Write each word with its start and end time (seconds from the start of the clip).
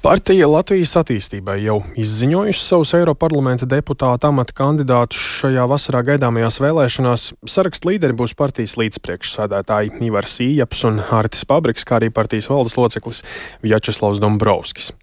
Partija 0.00 0.46
Latvijas 0.48 0.94
attīstībai 0.96 1.58
jau 1.60 1.74
izziņojusi 2.00 2.62
savus 2.64 2.94
Eiroparlamenta 2.96 3.66
deputāta 3.68 4.30
amata 4.30 4.54
kandidātus 4.56 5.20
šajā 5.42 5.66
vasarā 5.68 6.00
gaidāmajās 6.06 6.56
vēlēšanās. 6.64 7.24
Saraksta 7.44 7.90
līderi 7.90 8.16
būs 8.16 8.32
partijas 8.32 8.78
līdzpriekšsādātāji 8.80 10.00
Ivars 10.08 10.38
Ījaps 10.40 10.86
un 10.88 11.02
Hārtis 11.04 11.44
Pabriks, 11.44 11.84
kā 11.84 11.98
arī 11.98 12.08
partijas 12.16 12.48
valdes 12.48 12.78
loceklis 12.80 13.20
Vjačeslavs 13.60 14.22
Dombrovskis. 14.24 14.94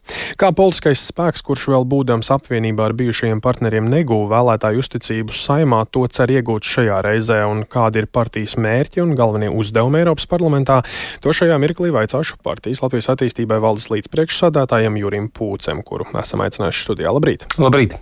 Kā 0.41 0.49
politiskais 0.49 1.03
spēks, 1.11 1.45
kurš 1.45 1.67
vēl 1.75 1.85
būdams 1.85 2.33
apvienībā 2.33 2.89
ar 2.89 2.97
bijušajiem 2.97 3.37
partneriem 3.45 3.85
negūva 3.93 4.31
vēlētāju 4.33 4.81
uzticību 4.81 5.37
saimā, 5.37 5.83
to 5.93 6.07
cer 6.09 6.33
iegūt 6.33 6.65
šajā 6.65 7.03
reizē 7.05 7.43
un 7.45 7.61
kādi 7.69 8.01
ir 8.01 8.09
partijas 8.09 8.57
mērķi 8.57 9.05
un 9.05 9.13
galvenie 9.19 9.53
uzdevumi 9.53 10.01
Eiropas 10.01 10.25
parlamentā, 10.25 10.81
to 11.21 11.37
šajā 11.37 11.61
mirklī 11.61 11.93
vaicāšu 11.93 12.41
partijas 12.41 12.81
Latvijas 12.81 13.11
attīstībai 13.13 13.61
valdes 13.61 13.91
līdzpriekšsādātājiem 13.93 14.86
Ivaram 14.87 14.97
Jurim 14.97 15.27
Pūcem, 15.29 15.81
kuru 15.83 16.05
esam 16.17 16.41
aicinājuši 16.45 16.83
studijā. 16.85 17.11
Labrīt! 17.11 17.45
Labrīt! 17.59 17.95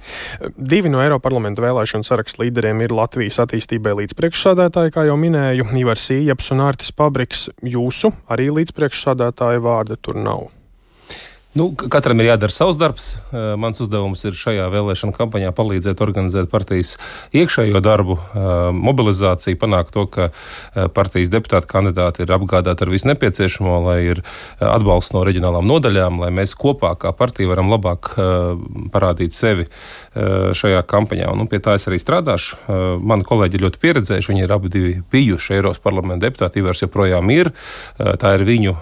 Divi 0.57 0.91
no 0.93 1.01
Eiroparlamenta 1.01 1.63
vēlēšanu 1.63 2.05
sarakstu 2.05 2.45
līderiem 2.45 2.83
ir 2.85 2.93
Latvijas 2.95 3.41
attīstībai 3.43 3.95
līdzpriekšsādātāji, 4.01 4.93
kā 4.93 5.07
jau 5.09 5.17
minēju, 5.19 5.71
Ivars 5.81 6.09
Ījaps 6.13 6.51
un 6.53 6.65
Ārtis 6.67 6.93
Pabriks. 6.95 7.49
Jūsu 7.65 8.13
arī 8.29 8.51
līdzpriekšsādātāja 8.53 9.63
vārda 9.65 9.97
tur 9.97 10.19
nav. 10.19 10.54
Nu, 11.55 11.69
katram 11.71 12.19
ir 12.19 12.27
jādara 12.27 12.51
savs 12.51 12.75
darbs. 12.75 13.05
Mans 13.31 13.77
uzdevums 13.79 14.25
ir 14.27 14.35
šajā 14.35 14.65
vēlēšana 14.73 15.15
kampaņā 15.15 15.53
palīdzēt 15.55 16.01
organizēt 16.03 16.49
partijas 16.51 16.97
iekšējo 17.31 17.79
darbu, 17.79 18.17
mobilizāciju, 18.75 19.55
panākt 19.61 19.93
to, 19.95 20.03
ka 20.11 20.27
partijas 20.91 21.31
deputāti 21.31 21.69
kandidāti 21.71 22.25
ir 22.25 22.33
apgādāti 22.35 22.83
ar 22.83 22.91
visu 22.91 23.07
nepieciešamo, 23.07 23.75
lai 23.85 23.95
ir 24.09 24.19
atbalsts 24.59 25.15
no 25.15 25.21
reģionālām 25.23 25.63
nodaļām, 25.69 26.17
lai 26.25 26.33
mēs 26.35 26.57
kopā 26.59 26.91
kā 26.99 27.13
partija 27.15 27.53
varam 27.53 27.71
labāk 27.71 28.11
parādīt 28.91 29.31
sevi 29.31 29.69
šajā 30.11 30.83
kampaņā. 30.91 31.31
Un, 31.31 31.45
nu, 31.45 31.47
pie 31.47 31.61
tā 31.63 31.77
es 31.79 31.87
arī 31.87 32.01
strādāšu. 32.03 32.59
Mani 32.99 33.23
kolēģi 33.31 33.61
ir 33.61 33.65
ļoti 33.69 33.83
pieredzējuši, 33.85 34.33
viņi 34.33 34.43
ir 34.43 34.55
abi 34.57 34.83
bijuši 35.07 35.55
Eiropas 35.61 35.79
parlamenta 35.79 36.27
deputāti, 36.27 36.59
Ivars 36.59 36.83
joprojām 36.83 37.31
ir. 37.31 37.53
Tā 37.95 38.35
ir 38.35 38.43
viņu 38.51 38.75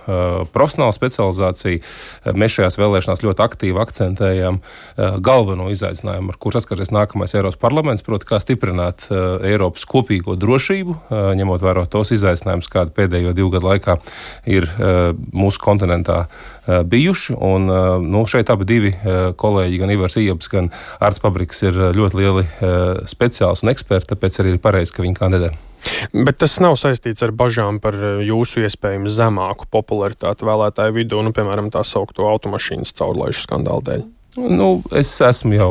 profesionāla 0.57 0.97
specializācija. 0.97 2.33
Mēs 2.33 2.62
šajās 2.63 2.79
vēlēšanās 2.79 3.23
ļoti 3.23 3.43
aktīvi 3.43 3.81
akcentējam 3.83 4.59
uh, 4.61 5.17
galveno 5.23 5.67
izaicinājumu, 5.73 6.31
ar 6.31 6.39
kur 6.39 6.55
saskaries 6.55 6.93
nākamais 6.95 7.35
Eiropas 7.35 7.59
parlaments, 7.59 8.05
proti, 8.05 8.27
kā 8.29 8.39
stiprināt 8.41 9.07
uh, 9.09 9.43
Eiropas 9.43 9.85
kopīgo 9.89 10.37
drošību, 10.39 10.95
uh, 10.95 11.33
ņemot 11.39 11.63
vērā 11.63 11.85
tos 11.91 12.13
izaicinājumus, 12.15 12.71
kādi 12.71 12.95
pēdējo 12.95 13.33
divu 13.35 13.51
gadu 13.53 13.69
laikā 13.71 13.97
ir 14.49 14.67
mūsu 15.33 15.61
kontinentā 15.63 16.23
bijuši. 16.67 17.35
Un, 17.43 17.67
nu, 18.03 18.23
šeit 18.29 18.51
abi 18.53 18.67
divi 18.67 18.93
kolēģi, 19.39 19.81
gan 19.81 19.93
Ivars 19.93 20.17
Ieps, 20.21 20.49
gan 20.51 20.71
Arts 21.03 21.21
Pabriks, 21.23 21.63
ir 21.67 21.77
ļoti 21.97 22.21
lieli 22.21 22.47
speciālisti 23.09 23.67
un 23.67 23.73
eksperti, 23.73 24.13
tāpēc 24.13 24.41
arī 24.41 24.55
ir 24.55 24.63
pareizi, 24.63 24.95
ka 24.95 25.05
viņi 25.05 25.19
kandidē. 25.19 25.53
Bet 26.13 26.39
tas 26.43 26.57
nav 26.63 26.77
saistīts 26.79 27.23
ar 27.25 27.33
bažām 27.35 27.79
par 27.83 27.97
eh, 27.97 28.23
jūsu 28.27 28.65
iespējami 28.67 29.11
zemāku 29.11 29.69
popularitāti 29.73 30.47
vēlētāju 30.47 30.97
vidū, 30.99 31.21
nu, 31.25 31.33
piemēram, 31.35 31.71
tā 31.73 31.85
saucamo 31.87 32.31
automašīnas 32.33 32.95
caurlaišu 32.99 33.47
skandālu 33.47 33.87
dēļ. 33.89 34.05
Nu, 34.33 34.81
es 34.97 35.11
esmu 35.21 35.53
jau 35.53 35.67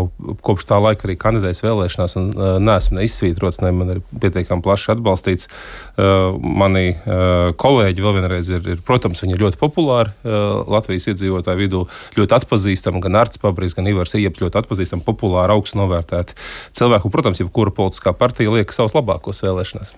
kopš 0.47 0.69
tā 0.71 0.77
laika 0.79 1.09
arī 1.09 1.17
kandidējis 1.19 1.65
vēlēšanās, 1.65 2.13
un 2.21 2.29
uh, 2.37 2.51
neesmu 2.63 2.99
ne 2.99 3.07
izsvītrots, 3.09 3.59
ne 3.65 3.73
man 3.75 3.91
ir 3.97 4.01
pietiekami 4.23 4.63
plaši 4.63 4.93
atbalstīts. 4.95 5.51
Uh, 5.97 6.39
mani 6.39 6.93
uh, 6.95 7.51
kolēģi 7.59 8.05
vēl 8.05 8.15
vienreiz 8.21 8.53
ir, 8.53 8.63
ir, 8.77 8.85
protams, 8.87 9.25
viņi 9.25 9.35
ir 9.35 9.43
ļoti 9.43 9.59
populāri 9.59 10.15
uh, 10.23 10.63
Latvijas 10.71 11.11
iedzīvotāju 11.11 11.63
vidū, 11.65 11.83
ļoti 12.21 12.39
atpazīstami, 12.39 13.03
gan 13.03 13.19
Arts 13.25 13.43
Pabrīs, 13.43 13.75
gan 13.79 13.91
Ivars 13.91 14.15
Ieps 14.21 14.45
ļoti 14.45 14.63
atpazīstami, 14.63 15.07
populāri, 15.11 15.57
augstu 15.59 15.83
novērtēti 15.83 16.39
cilvēku. 16.79 17.11
Protams, 17.11 17.43
jebkura 17.43 17.75
politiskā 17.75 18.15
partija 18.15 18.55
liek 18.55 18.71
savus 18.71 18.95
labākos 18.95 19.43
vēlēšanās. 19.43 19.97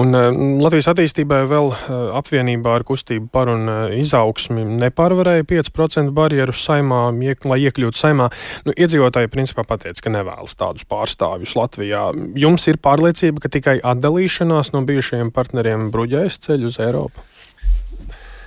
Un 0.00 0.14
uh, 0.16 0.28
Latvijas 0.62 0.88
attīstībai 0.92 1.42
vēl 1.50 1.70
uh, 1.72 1.92
apvienībā 2.20 2.76
ar 2.78 2.86
kustību 2.86 3.28
par 3.34 3.50
un 3.52 3.68
uh, 3.70 3.82
izaugsmi 3.96 4.64
nepārvarēja 4.84 5.46
5% 5.50 6.14
barjeru 6.16 6.54
saimā, 6.56 7.06
iek, 7.24 7.44
lai 7.48 7.60
iekļūtu 7.66 8.00
saimā. 8.00 8.30
Nu, 8.68 8.74
iedzīvotāji 8.76 9.32
principā 9.32 9.66
pateica, 9.68 10.06
ka 10.06 10.14
nevēlas 10.14 10.58
tādus 10.60 10.88
pārstāvjus 10.90 11.56
Latvijā. 11.58 12.08
Jums 12.38 12.68
ir 12.70 12.80
pārliecība, 12.82 13.44
ka 13.44 13.52
tikai 13.52 13.78
atdalīšanās 13.84 14.74
no 14.74 14.84
bijušajiem 14.88 15.34
partneriem 15.34 15.90
bruģēs 15.94 16.42
ceļu 16.46 16.72
uz 16.72 16.80
Eiropu? 16.82 17.30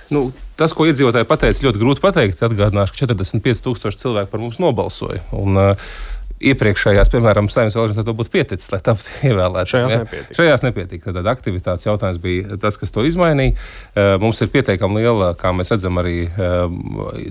Nu, 0.08 0.30
tas, 0.56 0.72
ko 0.72 0.86
iedzīvotāji 0.88 1.28
pateica, 1.28 1.64
ļoti 1.66 1.80
grūti 1.82 2.00
pateikt. 2.00 2.40
Atgādināšu, 2.46 2.94
ka 2.94 3.02
45,000 3.10 4.00
cilvēku 4.00 4.32
par 4.32 4.40
mums 4.40 4.56
nobalsoja. 4.62 5.20
Un, 5.36 5.58
uh, 5.60 5.90
iepriekšējās, 6.38 7.10
piemēram, 7.12 7.48
saimnes 7.50 7.76
vēlēšanās 7.76 8.06
to 8.06 8.14
būtu 8.16 8.32
pieticis, 8.32 8.70
lai 8.72 8.80
taptu 8.84 9.10
ievēlēts. 9.28 9.72
Šajās 9.72 9.92
ja? 9.92 9.98
nepietika. 10.04 10.36
Šajās 10.38 10.64
nepietika. 10.64 11.14
Tad 11.16 11.30
aktivitātes 11.32 11.88
jautājums 11.88 12.20
bija 12.22 12.58
tas, 12.62 12.78
kas 12.80 12.94
to 12.94 13.04
izmainīja. 13.08 13.56
Eh, 13.94 14.14
mums 14.22 14.40
ir 14.44 14.52
pietiekami 14.54 15.02
liela, 15.02 15.32
kā 15.38 15.52
mēs 15.56 15.72
redzam, 15.74 15.98
arī 16.02 16.28
eh, 16.28 16.58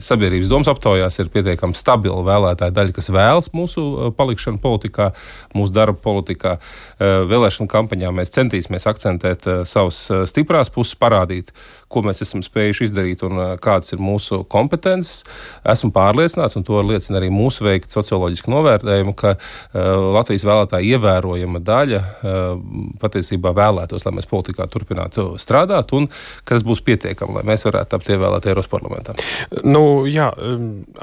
sabiedrības 0.04 0.52
domas 0.52 0.72
aptaujās, 0.72 1.20
ir 1.22 1.32
pietiekami 1.34 1.78
stabila 1.78 2.24
vēlētāja 2.28 2.76
daļa, 2.76 2.96
kas 2.98 3.12
vēlas 3.14 3.52
mūsu 3.56 3.86
eh, 3.86 4.12
palikšanu 4.18 4.62
politikā, 4.64 5.12
mūsu 5.56 5.76
darba 5.76 6.00
politikā. 6.04 6.58
Vēlēšana 6.98 7.70
kampaņā 7.72 8.10
mēs 8.16 8.32
centīsimies 8.36 8.88
akcentēt 8.90 9.46
savas 9.70 10.00
stiprās 10.30 10.70
puses, 10.74 10.98
parādīt, 11.00 11.52
ko 11.92 12.02
mēs 12.06 12.22
esam 12.26 12.42
spējuši 12.44 12.88
izdarīt 12.88 13.24
un 13.28 13.40
kādas 13.64 13.94
ir 13.94 14.02
mūsu 14.04 14.42
kompetences. 14.50 15.24
Esmu 15.68 15.92
pārliecināts, 15.96 16.58
un 16.60 16.66
to 16.68 16.82
liecina 16.84 17.22
arī 17.22 17.30
mūsu 17.34 17.66
veikta 17.68 18.00
socioloģiska 18.00 18.52
novērtējuma 18.52 18.97
vērtējumu, 18.98 19.14
ka 19.18 19.36
uh, 19.38 20.14
Latvijas 20.16 20.46
vēlētāja 20.48 20.98
ievērojama 20.98 21.62
daļa 21.62 22.02
uh, 22.02 22.60
patiesībā 23.02 23.54
vēlētos, 23.56 24.06
lai 24.06 24.16
mēs 24.18 24.30
politikā 24.30 24.68
turpinātu 24.68 25.38
strādāt 25.42 25.94
un 25.94 26.08
ka 26.44 26.56
tas 26.56 26.66
būs 26.66 26.82
pietiekami, 26.82 27.38
lai 27.38 27.46
mēs 27.48 27.66
varētu 27.68 27.94
tapt 27.94 28.10
ievēlēti 28.10 28.52
Eiropas 28.52 28.72
parlamentā. 28.72 29.16
Nu, 29.64 30.06
jā, 30.10 30.32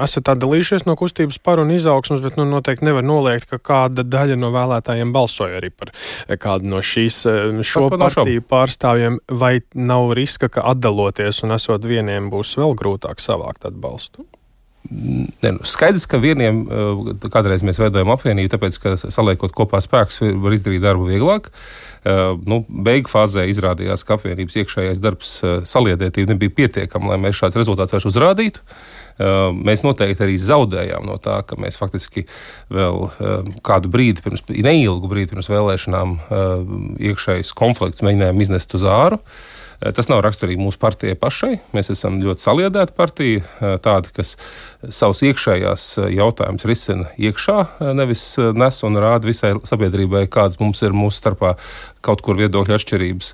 esat 0.04 0.32
atdalījušies 0.34 0.86
no 0.88 0.96
kustības 0.98 1.38
par 1.38 1.62
un 1.62 1.72
izaugsmas, 1.74 2.22
bet 2.24 2.38
nu, 2.40 2.46
noteikti 2.48 2.88
nevar 2.88 3.04
noliegt, 3.06 3.48
ka 3.50 3.58
kāda 3.58 4.04
daļa 4.06 4.38
no 4.40 4.50
vēlētājiem 4.54 5.14
balsoja 5.14 5.60
arī 5.60 5.70
par 5.74 5.94
kādu 6.40 6.70
no 6.70 6.82
šīs 6.84 7.22
šo 7.66 7.88
par 7.92 8.06
partiju 8.08 8.44
pārstāvjiem, 8.50 9.20
vai 9.30 9.58
nav 9.74 10.14
riska, 10.18 10.50
ka 10.52 10.66
atdaloties 10.74 11.44
un 11.44 11.54
esot 11.56 11.86
vieniem 11.88 12.30
būs 12.32 12.56
vēl 12.60 12.76
grūtāk 12.78 13.22
savākt 13.22 13.68
atbalstu? 13.68 14.26
Ne, 14.90 15.50
nu, 15.50 15.58
skaidrs, 15.64 16.04
ka 16.04 16.18
vieniem 16.20 16.58
eh, 16.68 17.28
kādreiz 17.32 17.62
mēs 17.64 17.78
veidojam 17.80 18.10
apvienību, 18.12 18.50
tāpēc, 18.52 18.76
ka 18.82 18.92
saliekot 19.00 19.54
kopā 19.56 19.80
spēkus, 19.80 20.20
var 20.42 20.56
izdarīt 20.56 20.84
darbu 20.84 21.08
vieglāk. 21.08 21.48
Eh, 22.04 22.20
nu, 22.44 22.60
beigu 22.68 23.08
fāzē 23.08 23.46
izrādījās, 23.48 24.04
ka 24.04 24.18
apvienības 24.18 24.58
iekšējais 24.60 25.00
darbs 25.00 25.32
eh, 25.40 25.56
saliedētība 25.68 26.34
nebija 26.34 26.56
pietiekama, 26.60 27.14
lai 27.14 27.18
mēs 27.22 27.40
šāds 27.40 27.56
rezultāts 27.62 27.96
vairs 27.96 28.08
uzrādītu. 28.12 28.64
Mēs 29.14 29.84
noteikti 29.86 30.24
arī 30.24 30.32
zaudējām 30.42 31.04
no 31.06 31.14
tā, 31.22 31.36
ka 31.46 31.54
mēs 31.54 31.76
faktiski 31.78 32.24
vēl 32.74 33.04
kādu 33.62 33.92
brīdi, 33.94 34.24
pirms, 34.24 34.42
neilgu 34.50 35.06
brīdi 35.06 35.30
pirms 35.30 35.46
vēlēšanām, 35.52 36.16
iekšējais 36.98 37.52
konflikts 37.54 38.02
mēģinājām 38.02 38.42
iznest 38.42 38.74
uz 38.74 38.82
āru. 38.90 39.20
Eh, 39.80 39.92
tas 39.94 40.08
nav 40.10 40.22
raksturīgi 40.24 40.62
mūsu 40.62 40.78
partijai 40.82 41.16
pašai. 41.18 41.58
Mēs 41.74 41.90
esam 41.94 42.20
ļoti 42.22 42.44
saliedēta 42.44 42.94
partija, 42.96 43.42
eh, 43.42 43.76
tāda, 43.82 44.12
kas 44.14 44.36
savus 44.88 45.24
iekšējās 45.26 45.86
eh, 45.98 46.10
jautājumus 46.18 46.66
risina 46.68 47.10
iekšā, 47.18 47.58
nevis 47.96 48.24
nes 48.38 48.82
un 48.86 49.00
rāda 49.02 49.30
visai 49.30 49.54
sabiedrībai, 49.66 50.26
kādas 50.32 50.60
mums 50.62 50.82
ir 50.82 50.96
mūsu 50.96 51.22
starpā 51.22 51.54
kaut 52.04 52.22
kur 52.24 52.38
viedokļu 52.38 52.76
atšķirības. 52.76 53.32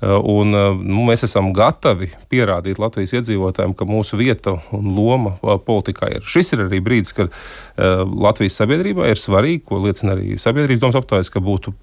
Un, 0.00 0.54
nu, 0.80 1.02
mēs 1.04 1.26
esam 1.26 1.50
gatavi 1.52 2.08
pierādīt 2.32 2.78
Latvijas 2.80 3.12
iedzīvotājiem, 3.18 3.74
ka 3.76 3.84
mūsu 3.84 4.16
vieta 4.16 4.56
un 4.72 4.94
loma 4.96 5.34
politikā 5.66 6.08
ir. 6.14 6.24
Šis 6.24 6.54
ir 6.56 6.64
arī 6.64 6.80
brīdis, 6.84 7.12
kad 7.18 7.34
Latvijas 7.76 8.56
sabiedrībai 8.62 9.10
ir 9.12 9.20
svarīgi, 9.20 9.66
ko 9.68 9.82
liecina 9.84 10.16
arī 10.16 10.38
sabiedrības 10.40 10.80
domas 10.86 11.00
aptaujas, 11.02 11.28
ka 11.32 11.44
būtu 11.44 11.74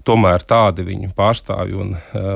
tomēr 0.00 0.40
tādi 0.48 0.80
viņu 0.82 1.10
pārstāvji 1.14 1.76
un 1.76 1.90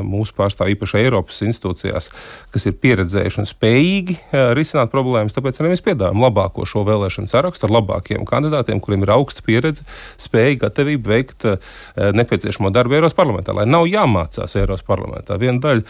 mūsu 0.04 0.34
pārstāvji, 0.36 0.76
īpaši 0.76 0.98
Eiropas 1.00 1.38
institūcijās, 1.46 2.10
kas 2.52 2.68
ir 2.68 2.74
pieredzējuši 2.82 3.40
un 3.40 3.48
spējīgi 3.48 4.16
risināt 4.54 4.92
problēmas. 4.92 5.32
Tāpēc 5.34 5.58
arī 5.62 5.72
mēs 5.72 5.82
piedāvājam 5.86 6.20
labāko 6.26 6.66
šo 6.68 6.84
vēlēšanu 6.84 7.32
sarakstu 7.32 7.64
ar 7.66 7.72
labākiem 7.78 8.28
kandidātiem, 8.28 8.82
kuriem 8.84 9.06
ir 9.06 9.14
augsta 9.16 9.42
pieredze, 9.46 9.86
spēja, 10.20 10.60
gatavība 10.66 11.14
veikt 11.16 11.48
nepieciešamo 11.96 12.68
darbu 12.74 13.00
Eiropas 13.00 13.16
parlamentā, 13.16 13.56
lai 13.56 13.64
nav 13.64 13.88
jāmācās 13.88 14.60
Eiropas 14.60 14.84
parlamentā. 14.84 15.23
Viena 15.40 15.62
daļa 15.64 15.84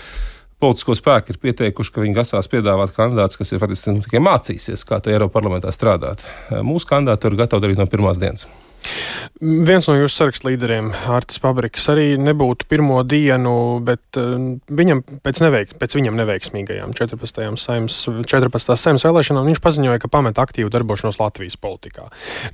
politisko 0.64 0.96
spēku 0.96 1.34
ir 1.34 1.40
pieteikuši, 1.42 1.92
ka 1.92 2.04
viņi 2.04 2.16
grasās 2.16 2.48
piedāvāt 2.52 2.94
kandidātus, 2.96 3.36
kas 3.40 3.52
ir 3.52 3.60
faktiski 3.62 3.98
tikai 4.06 4.22
mācīsies, 4.24 4.86
kā 4.88 5.00
to 5.02 5.12
Eiropas 5.12 5.34
parlamentā 5.34 5.72
strādāt. 5.74 6.24
Mūsu 6.64 6.88
kandidāti 6.88 7.28
ir 7.28 7.40
gatavi 7.42 7.66
darīt 7.66 7.82
no 7.82 7.88
pirmās 7.90 8.22
dienas. 8.22 8.46
Viens 9.44 9.86
no 9.90 9.96
jūsu 9.96 10.14
sarakstu 10.14 10.48
līderiem, 10.48 10.92
Artis 11.10 11.40
Pabriks, 11.42 11.84
arī 11.92 12.14
nebūtu 12.20 12.68
pirmo 12.70 13.00
dienu, 13.06 13.80
bet 13.84 14.18
uh, 14.20 14.34
viņam 14.70 15.02
pēc, 15.24 15.40
neveik, 15.44 15.74
pēc 15.80 15.96
viņam 15.98 16.16
neveiksmīgajām 16.20 16.94
14. 16.96 17.42
saimas, 17.60 17.98
14. 18.30 18.74
saimas 18.80 19.04
vēlēšanām 19.06 19.50
viņš 19.50 19.60
paziņoja, 19.64 20.00
ka 20.02 20.10
pamet 20.12 20.40
aktīvu 20.40 20.72
darbošanos 20.72 21.20
Latvijas 21.20 21.58
politikā. 21.60 22.06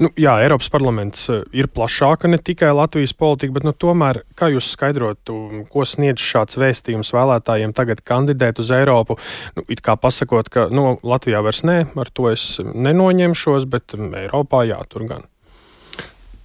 Nu, 0.03 0.11
jā, 0.19 0.35
Eiropas 0.43 0.71
parlaments 0.73 1.27
uh, 1.31 1.43
ir 1.57 1.71
plašāka 1.71 2.31
ne 2.33 2.41
tikai 2.43 2.73
Latvijas 2.75 3.15
politika, 3.15 3.59
bet 3.59 3.69
nu, 3.69 3.75
tomēr, 3.77 4.23
kā 4.39 4.51
jūs 4.51 4.73
skaidrotu, 4.75 5.39
ko 5.71 5.87
sniedz 5.87 6.25
šāds 6.25 6.59
vēstījums 6.61 7.15
vēlētājiem 7.17 7.75
tagad 7.77 8.03
kandidēt 8.07 8.63
uz 8.65 8.73
Eiropu, 8.75 9.21
nu, 9.59 9.67
it 9.71 9.85
kā 9.85 9.95
pasakot, 10.01 10.51
ka 10.51 10.69
nu, 10.75 10.97
Latvijā 11.07 11.45
vairs 11.45 11.63
nē, 11.67 11.83
ar 12.01 12.11
to 12.15 12.33
es 12.33 12.57
nenoņemšos, 12.61 13.71
bet 13.71 13.95
Eiropā 14.01 14.67
jā, 14.69 14.81
tur 14.91 15.07
gan. 15.11 15.30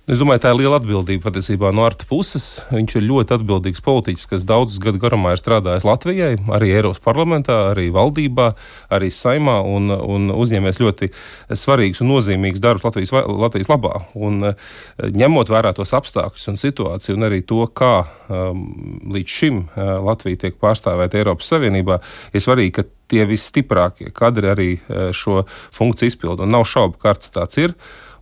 Es 0.06 0.20
domāju, 0.22 0.44
tā 0.44 0.52
ir 0.54 0.60
liela 0.60 0.78
atbildība 0.78 1.32
patiesībā 1.32 1.72
no 1.74 1.82
Arta 1.82 2.06
puses. 2.06 2.60
Viņš 2.70 2.92
ir 3.00 3.06
ļoti 3.08 3.34
atbildīgs 3.40 3.82
politiķis, 3.82 4.28
kas 4.30 4.44
daudzus 4.46 4.78
gadu 4.84 5.00
garumā 5.02 5.32
ir 5.34 5.42
strādājis 5.42 5.88
Latvijai, 5.88 6.36
arī 6.54 6.70
Eiropas 6.76 7.02
parlamentā, 7.02 7.56
arī 7.72 7.88
valdībā, 7.96 8.52
arī 8.94 9.10
saimā 9.10 9.56
un, 9.66 9.90
un 9.90 10.30
uzņēmējis 10.30 10.82
ļoti 10.84 11.10
svarīgus 11.58 12.04
un 12.06 12.12
nozīmīgus 12.14 12.62
darbus 12.62 12.86
Latvijas, 12.86 13.16
Latvijas 13.26 13.74
labā. 13.74 14.04
Un, 14.14 14.52
ņemot 15.26 15.50
vērā 15.50 15.74
tos 15.74 15.98
apstākļus 15.98 16.52
un 16.54 16.62
situāciju 16.62 17.18
un 17.18 17.32
arī 17.32 17.42
to, 17.42 17.66
kā 17.74 17.96
um, 18.30 18.64
līdz 19.10 19.38
šim 19.42 19.62
uh, 19.66 19.96
Latvija 20.06 20.46
tiek 20.46 20.62
pārstāvēta 20.62 21.18
Eiropas 21.18 21.50
Savienībā, 21.50 21.98
ir 22.30 22.46
svarīgi, 22.46 22.78
ka 22.78 22.92
tie 23.10 23.26
visstiprākie 23.26 24.14
kadri 24.14 24.54
arī 24.54 24.74
uh, 24.78 25.10
šo 25.18 25.48
funkciju 25.50 26.14
izpildu. 26.14 26.46
Un 26.46 26.60
nav 26.60 26.70
šaubu, 26.70 27.02
ka 27.02 27.16
Arts 27.18 27.34
tāds 27.34 27.58
ir. 27.58 27.74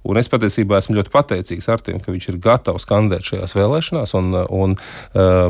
Un 0.03 0.19
es 0.19 0.27
patiesībā 0.31 0.81
esmu 0.81 0.97
ļoti 0.97 1.11
pateicīgs 1.13 1.69
Artim, 1.71 1.99
ka 2.03 2.11
viņš 2.11 2.29
ir 2.31 2.39
gatavs 2.43 2.85
kandidēt 2.89 3.27
šajās 3.29 3.55
vēlēšanās 3.55 4.15
un, 4.19 4.33
un 4.51 4.75
uh, 4.75 5.47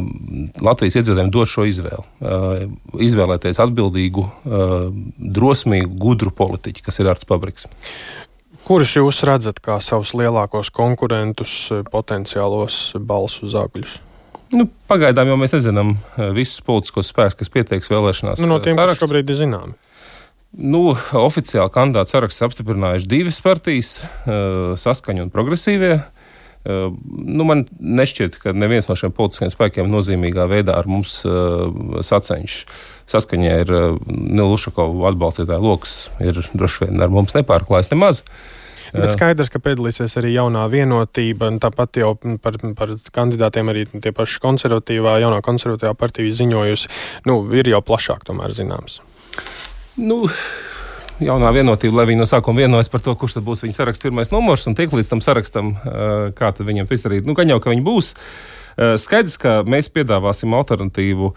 Latvijas 0.62 1.00
iedzīvotājiem 1.00 1.32
dot 1.34 1.50
šo 1.50 1.66
izvēli. 1.70 2.06
Uh, 2.22 2.68
izvēlēties 3.02 3.62
atbildīgu, 3.64 4.28
uh, 4.28 4.88
drosmīgu, 5.18 5.90
gudru 6.06 6.34
politiķu, 6.38 6.86
kas 6.86 7.02
ir 7.02 7.10
Arts 7.14 7.30
Pabriks. 7.30 7.66
Kurus 8.64 8.94
jūs 8.96 9.26
redzat 9.28 9.58
kā 9.60 9.76
savus 9.84 10.14
lielākos 10.16 10.70
konkurentus, 10.72 11.56
potenciālos 11.92 12.94
balsu 12.96 13.50
zāģļus? 13.52 13.98
Nu, 14.54 14.68
pagaidām 14.88 15.32
jau 15.32 15.38
mēs 15.42 15.56
nezinām 15.56 15.96
visus 16.38 16.62
politiskos 16.64 17.10
spēkus, 17.10 17.40
kas 17.42 17.52
pieteiks 17.52 17.90
vēlēšanās. 17.92 18.44
Nu, 18.44 18.52
no 18.54 18.60
tiem, 18.64 18.78
kas 18.78 19.02
šobrīd 19.02 19.34
ir 19.34 19.40
zināmi. 19.40 19.74
Nu, 20.54 20.92
oficiāli 21.18 21.72
kandidātu 21.74 22.14
saraksts 22.14 22.44
apstiprinājuši 22.46 23.10
divas 23.10 23.40
partijas, 23.42 23.94
uh, 24.04 24.74
saskaņa 24.78 25.26
un 25.26 25.32
progresīvie. 25.34 25.96
Uh, 26.64 26.94
nu, 27.10 27.44
man 27.50 27.66
nešķiet, 27.82 28.38
ka 28.40 28.54
neviens 28.56 28.86
no 28.88 28.96
šiem 29.00 29.16
politiskiem 29.18 29.50
spēkiem 29.52 29.90
nozīmīgā 29.92 30.46
veidā 30.52 30.78
ar 30.78 30.90
mums 30.90 31.24
uh, 31.26 31.66
sacenšas. 32.06 32.68
Saskaņā 33.10 33.56
ir 33.66 33.72
Nila 34.08 34.54
Ušakova 34.54 35.10
atbalstītāja 35.10 35.60
lokus, 35.60 35.96
ir 36.24 36.38
droši 36.54 36.86
vien 36.86 37.02
ar 37.04 37.12
mums 37.12 37.34
nepārklājas 37.36 37.92
nemaz. 37.92 38.22
Bet 38.94 39.16
skaidrs, 39.16 39.50
ka 39.50 39.58
piedalīsies 39.64 40.14
arī 40.22 40.36
jaunā 40.36 40.68
vienotība, 40.70 41.50
un 41.50 41.58
tāpat 41.62 41.98
jau 41.98 42.12
par, 42.44 42.60
par 42.78 42.94
kandidātiem 43.16 43.72
arī 43.74 43.88
tie 43.90 44.14
paši 44.14 44.38
konservatīvā, 44.44 45.18
jaunā 45.24 45.42
konservatīvā 45.46 45.96
partija 45.98 46.36
ziņojusi, 46.44 46.92
nu, 47.26 47.40
ir 47.58 47.74
jau 47.74 47.82
plašāk 47.86 48.28
tomēr 48.30 48.54
zināms. 48.54 49.02
Nu, 49.94 50.24
jaunā 51.22 51.52
vienotība, 51.54 52.00
lai 52.00 52.08
viņi 52.10 52.24
no 52.24 52.26
sākuma 52.30 52.64
vienojas 52.64 52.90
par 52.90 53.04
to, 53.06 53.14
kurš 53.20 53.38
būs 53.46 53.62
viņa 53.66 53.78
saraksta 53.78 54.08
pirmais 54.08 54.32
numurs 54.34 54.66
un 54.70 54.78
tiek 54.78 54.94
līdz 54.94 55.12
tam 55.12 55.22
sarakstam, 55.22 55.76
kā 56.38 56.50
viņam 56.58 56.90
to 56.90 56.98
izdarīt. 56.98 57.30
Nu, 57.30 57.36
gan 57.38 57.52
jau, 57.52 57.60
ka 57.62 57.74
viņi 57.74 57.86
būs. 57.86 58.14
Skaidrs, 58.74 59.38
ka 59.38 59.60
mēs 59.70 59.92
piedāvāsim 59.94 60.54
alternatīvu 60.58 61.30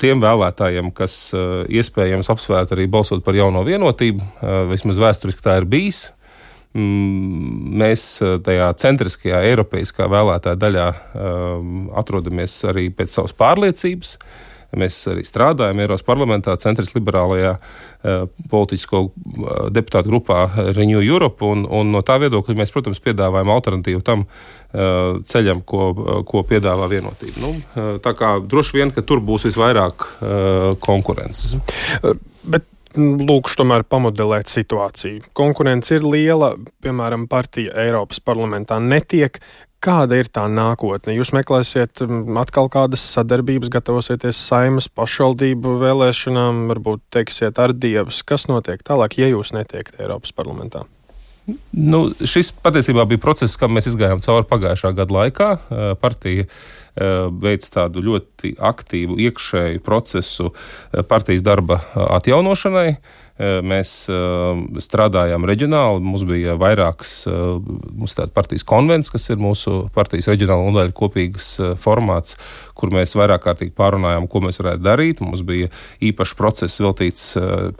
tiem 0.00 0.22
vēlētājiem, 0.24 0.88
kas 0.96 1.34
iespējams 1.68 2.32
apsvērtu 2.32 2.78
arī 2.78 2.88
balsot 2.88 3.24
par 3.26 3.36
jauno 3.36 3.66
vienotību. 3.66 4.24
Vismaz 4.72 5.02
vēsturiski 5.02 5.44
tā 5.44 5.58
ir 5.60 5.68
bijis. 5.68 6.06
Mm, 6.70 7.80
mēs 7.82 8.04
tajā 8.46 8.68
centriskajā, 8.78 9.40
eiropeiskā 9.50 10.06
vēlētāja 10.08 10.56
daļā 10.64 10.86
atrodamies 11.98 12.54
arī 12.70 12.86
pēc 12.94 13.18
savas 13.18 13.34
pārliecības. 13.36 14.14
Uh, 14.14 14.49
Mēs 14.78 15.00
arī 15.10 15.24
strādājam 15.26 15.82
Eiropas 15.82 16.04
parlamentā, 16.06 16.54
centrālajā 16.60 16.96
liberālajā 16.96 17.52
uh, 17.56 18.24
politisko 18.52 19.02
uh, 19.08 19.12
deputātu 19.74 20.12
grupā 20.12 20.44
Renew 20.76 21.02
Europe. 21.02 21.44
Un, 21.46 21.66
un 21.66 21.90
no 21.94 22.04
tā 22.06 22.20
viedokļa 22.22 22.58
mēs, 22.60 22.72
protams, 22.74 23.02
piedāvājam 23.04 23.52
alternatīvu 23.56 24.02
tam 24.06 24.26
uh, 24.26 25.20
ceļam, 25.26 25.64
ko, 25.66 25.90
ko 26.28 26.44
piedāvā 26.46 26.90
vienotība. 26.92 27.40
Nu, 27.42 27.54
tā 28.04 28.14
kā 28.18 28.36
droši 28.42 28.78
vien, 28.78 28.94
ka 28.94 29.02
tur 29.06 29.22
būs 29.24 29.48
visvairāk 29.50 30.06
konkurences. 30.84 31.56
Bet 32.40 32.68
lūkšu 32.98 33.60
tomēr 33.60 33.84
pamodelēt 33.86 34.50
situāciju. 34.50 35.30
Konkurence 35.36 35.94
ir 35.94 36.06
liela, 36.06 36.54
piemēram, 36.82 37.28
partija 37.30 37.74
Eiropas 37.84 38.20
parlamentā 38.22 38.80
netiek. 38.82 39.38
Kāda 39.80 40.18
ir 40.20 40.28
tā 40.28 40.42
nākotne? 40.52 41.14
Jūs 41.16 41.30
meklēsiet 41.32 42.02
atkal 42.36 42.68
kādas 42.68 43.00
sadarbības, 43.14 43.70
gatavosieties 43.72 44.36
saimas 44.36 44.90
pašvaldību 44.92 45.78
vēlēšanām, 45.80 46.66
varbūt 46.68 47.06
teiksiet 47.16 47.56
ar 47.56 47.72
dievs. 47.72 48.20
Kas 48.28 48.44
notiek 48.52 48.84
tālāk, 48.84 49.16
ja 49.16 49.30
jūs 49.32 49.54
netiekat 49.56 50.02
Eiropas 50.04 50.36
parlamentā? 50.36 50.84
Nu, 51.72 52.02
šis 52.20 52.52
patiesībā 52.60 53.06
bija 53.08 53.22
process, 53.24 53.56
kam 53.58 53.72
mēs 53.74 53.88
gājām 53.96 54.20
cauri 54.20 54.44
pagājušā 54.52 54.92
gada 55.00 55.16
laikā. 55.16 55.48
Partija 56.02 56.44
veic 56.96 57.66
tādu 57.70 58.02
ļoti 58.04 58.54
aktīvu 58.58 59.18
iekšēju 59.28 59.82
procesu 59.86 60.50
partijas 61.08 61.44
darba 61.46 61.82
atjaunošanai. 62.18 62.88
Mēs 63.40 64.04
strādājām 64.84 65.46
reģionāli, 65.48 66.02
mums 66.04 66.26
bija 66.28 66.58
vairākas 66.60 67.22
mums 67.24 68.12
partijas 68.36 68.66
konvents, 68.68 69.08
kas 69.08 69.30
ir 69.32 69.38
mūsu 69.40 69.86
partijas 69.94 70.28
reģionāla 70.28 70.66
nodaļa 70.66 70.92
kopīgas 70.98 71.46
formāts, 71.80 72.36
kur 72.76 72.92
mēs 72.92 73.16
vairāk 73.16 73.46
kārtīgi 73.46 73.72
pārunājām, 73.78 74.26
ko 74.28 74.42
mēs 74.44 74.60
varētu 74.60 74.84
darīt. 74.84 75.22
Mums 75.24 75.40
bija 75.48 75.70
īpašs 76.04 76.36
process 76.36 76.82
veltīts 76.84 77.30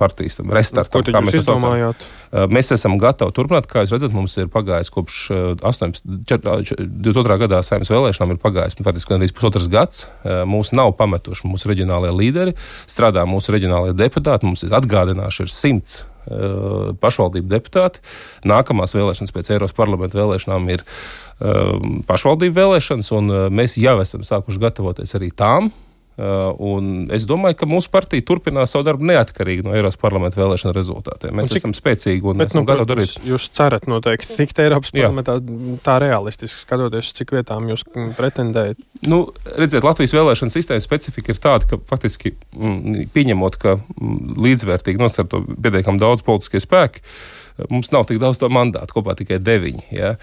partijas 0.00 0.40
restartam. 0.48 1.04
Kā 1.04 1.20
mēs 1.26 1.42
izdomājāt? 1.42 2.08
Mēs 2.48 2.72
esam 2.72 2.96
gatavi 3.02 3.36
turpināt. 3.36 3.68
Kā 3.68 3.84
jūs 3.84 3.92
redzat, 3.98 4.16
mums 4.16 4.38
ir 4.40 4.48
pagājis 4.48 4.88
kopš 4.94 5.20
18, 5.60 6.08
22. 6.08 7.38
gadā 7.44 7.60
saimnes 7.66 7.92
vēlēšanām 7.92 8.32
ir 8.32 8.40
pagājis 8.40 8.80
faktiski 8.80 9.09
gandrīz 9.10 9.34
pusotrs 9.36 9.68
gads. 9.72 10.06
Mūs 10.24 10.72
nav 10.76 10.94
pametuši 10.98 11.50
mūsu 11.50 11.70
reģionālajie 11.72 12.14
līderi, 12.16 12.54
strādā 12.90 13.26
mūsu 13.28 13.54
reģionālajie 13.56 13.98
deputāti. 13.98 14.48
Mums 14.48 14.64
ir 14.66 14.76
atgādināši, 14.78 15.44
ir 15.44 15.52
simts 15.54 16.00
uh, 16.00 16.94
pašvaldību 17.02 17.50
deputāti. 17.50 18.02
Nākamās 18.48 18.96
vēlēšanas 18.96 19.34
pēc 19.36 19.52
Eiropas 19.55 19.76
parlamenta 19.76 20.20
vēlēšanām 20.20 20.72
ir 20.72 20.86
uh, 20.86 21.76
pašvaldību 22.08 22.58
vēlēšanas, 22.62 23.12
un 23.19 23.36
mēs 23.55 23.79
jau 23.81 23.98
esam 24.02 24.26
sākuši 24.26 24.64
gatavoties 24.69 25.19
arī 25.19 25.32
tām. 25.34 25.72
Uh, 26.20 26.50
un 26.60 27.06
es 27.17 27.24
domāju, 27.24 27.56
ka 27.62 27.67
mūsu 27.70 27.89
partija 27.89 28.24
turpinās 28.29 28.74
savu 28.74 28.84
darbu 28.84 29.06
neatkarīgi 29.08 29.65
no 29.65 29.72
Eiropas 29.72 29.96
parlamenta 30.03 30.36
vēlēšanu 30.36 30.74
rezultātiem. 30.77 31.32
Mēs 31.39 31.48
cik, 31.48 31.62
esam 31.62 31.72
spēcīgi 31.79 32.29
un 32.29 32.43
bet, 32.43 32.50
esam 32.53 32.67
nu, 32.67 32.69
gatavi 32.69 32.91
darīt. 32.91 33.15
Jūs 33.24 33.46
cerat 33.56 33.89
noteikti 33.89 34.36
tikt 34.36 34.60
Eiropas 34.60 34.93
parlamentā 34.93 35.39
tā 35.86 35.96
realistiski 36.05 36.60
skatoties, 36.60 37.15
cik 37.17 37.32
vietām 37.39 37.70
jūs 37.72 37.86
pretendējat? 38.19 38.84
Nu, 39.08 39.22
redziet, 39.56 39.86
Latvijas 39.86 40.12
vēlēšana 40.19 40.53
sistēmas 40.53 40.84
specifika 40.84 41.32
ir 41.32 41.41
tāda, 41.41 41.70
ka 41.72 41.81
faktiski 41.89 42.34
mm, 42.36 43.08
pieņemot, 43.17 43.60
ka 43.62 43.79
mm, 43.81 44.36
līdzvērtīgi 44.44 45.00
nostarto 45.00 45.41
pietiekami 45.48 46.05
daudz 46.05 46.27
politiskie 46.27 46.60
spēki, 46.60 47.00
uh, 47.00 47.41
mums 47.70 47.90
nav 47.93 48.06
tik 48.08 48.20
daudz 48.22 48.40
to 48.40 48.48
mandātu, 48.52 48.94
kopā 48.96 49.14
tikai 49.19 49.40
deviņi. 49.43 49.84
Ja? 49.94 50.14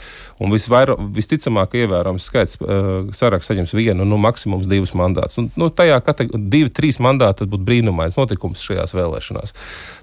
Un 0.44 0.54
visvair, 0.54 0.94
visticamāk, 1.16 1.76
ievērojams 1.78 2.28
skaits 2.30 2.58
uh, 2.62 3.10
saraksts 3.16 3.52
saņems 3.52 3.74
vienu, 3.78 4.06
nu, 4.08 4.20
maksimums 4.22 4.70
divus 4.70 4.94
mandātus. 4.98 5.40
Un, 5.42 5.50
nu, 5.60 5.70
tajā 5.74 6.00
kategorijā 6.06 6.44
divi, 6.52 6.72
trīs 6.74 7.02
mandāti 7.04 7.48
būtu 7.48 7.68
brīnumains 7.68 8.18
notikums 8.20 8.64
šajās 8.66 8.96
vēlēšanās. 8.98 9.56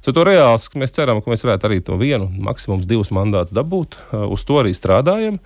Ceļ 0.04 0.16
to 0.16 0.26
reāls, 0.28 0.68
mēs 0.78 0.94
ceram, 0.96 1.22
ka 1.22 1.32
mēs 1.32 1.44
varētu 1.46 1.68
arī 1.68 1.80
to 1.84 1.98
vienu, 2.00 2.28
maksimums 2.46 2.88
divus 2.90 3.12
mandātus 3.14 3.56
dabūt. 3.56 3.98
Uh, 4.10 4.26
uz 4.34 4.44
to 4.46 4.60
arī 4.62 4.74
strādājam. 4.76 5.40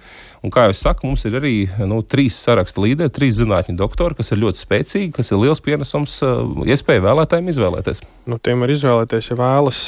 Un, 0.45 0.52
kā 0.54 0.68
jau 0.68 0.75
es 0.75 0.83
saku, 0.85 1.09
mums 1.09 1.25
ir 1.26 1.35
arī 1.40 1.54
nu, 1.83 1.99
trīs 2.07 2.37
saraksta 2.38 2.83
līderi, 2.85 3.11
trīs 3.11 3.40
zinātņu 3.40 3.75
doktori, 3.78 4.14
kas 4.18 4.30
ir 4.30 4.42
ļoti 4.45 4.62
spēcīgi, 4.62 5.12
kas 5.16 5.33
ir 5.33 5.42
liels 5.42 5.62
pienesums 5.64 6.21
uh, 6.23 6.45
iespēju 6.68 7.04
vēlētājiem 7.09 7.50
izvēlēties. 7.50 8.04
Nu, 8.28 8.38
tiem 8.42 8.62
var 8.62 8.71
izvēlēties, 8.71 9.33
ja 9.33 9.38
vēlas. 9.38 9.80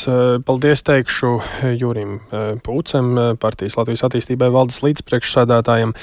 Paldies 0.47 0.83
teikšu 0.87 1.37
Jūrim 1.91 2.19
Pūcem, 2.63 3.09
partijas 3.43 3.75
Latvijas 3.79 4.05
attīstībai 4.07 4.51
valdes 4.55 4.79
līdzpriekšsādātājiem. 4.85 5.95